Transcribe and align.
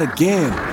that 0.00 0.12
again. 0.14 0.69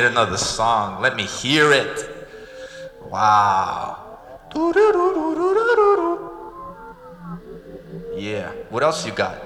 Made 0.00 0.04
another 0.04 0.36
song. 0.36 1.00
Let 1.00 1.16
me 1.16 1.22
hear 1.24 1.72
it. 1.72 2.28
Wow. 3.08 4.18
Yeah, 8.14 8.50
what 8.68 8.82
else 8.82 9.06
you 9.06 9.12
got? 9.12 9.40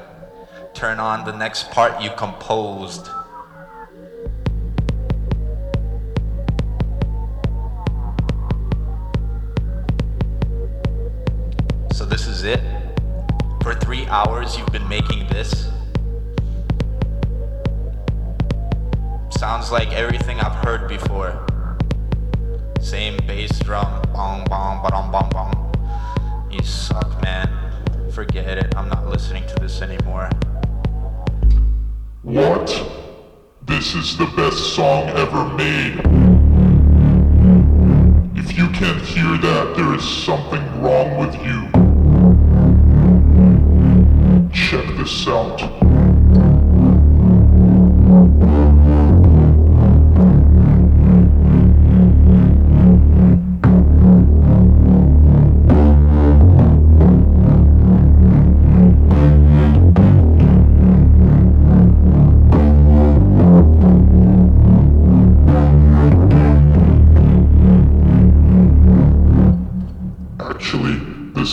Turn 0.75 0.99
on 0.99 1.25
the 1.25 1.31
next 1.31 1.71
part 1.71 2.03
you 2.03 2.11
composed. 2.17 3.07
So 11.93 12.05
this 12.05 12.27
is 12.27 12.43
it? 12.43 12.61
For 13.63 13.75
three 13.75 14.05
hours 14.07 14.59
you've 14.59 14.73
been 14.73 14.89
making 14.89 15.29
this? 15.29 15.69
Sounds 19.41 19.73
like 19.73 19.91
everything 19.95 20.39
I've 20.39 20.55
heard 20.67 20.87
before. 20.87 21.47
Same 22.79 23.17
bass 23.27 23.59
drum, 23.61 24.03
bong 24.13 24.45
bong, 24.45 24.83
ba 24.83 24.91
bong 25.11 25.31
bong. 25.31 26.51
You 26.51 26.63
suck, 26.63 27.23
man. 27.23 27.49
Forget 28.13 28.59
it. 28.59 28.77
I'm 28.77 28.91
not 28.91 29.07
listening 29.07 29.47
to 29.47 29.55
this 29.55 29.81
anymore. 29.81 30.29
What? 32.21 32.69
This 33.63 33.95
is 33.95 34.19
the 34.19 34.27
best 34.37 34.75
song 34.75 35.09
ever 35.09 35.49
made. 35.55 36.01
If 38.39 38.59
you 38.59 38.69
can't 38.69 39.01
hear 39.01 39.39
that, 39.39 39.73
there 39.75 39.95
is 39.95 40.05
something 40.07 40.83
wrong 40.83 41.17
with 41.17 41.35
you. 41.37 41.63
Check 44.53 44.87
this 44.99 45.27
out. 45.27 45.80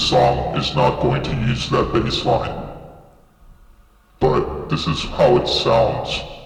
Song 0.07 0.55
is 0.55 0.73
not 0.73 1.01
going 1.01 1.21
to 1.21 1.35
use 1.35 1.69
that 1.69 1.91
bass 1.91 2.23
line. 2.25 2.69
But 4.19 4.69
this 4.69 4.87
is 4.87 5.03
how 5.03 5.37
it 5.37 5.47
sounds. 5.47 6.36